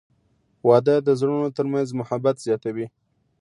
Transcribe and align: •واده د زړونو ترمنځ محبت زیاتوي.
•واده 0.67 0.95
د 1.07 1.09
زړونو 1.19 1.47
ترمنځ 1.57 1.87
محبت 1.99 2.35
زیاتوي. 2.45 2.87